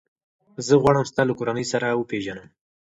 [0.65, 2.47] زه غواړم ستا له کورنۍ سره وپېژنم.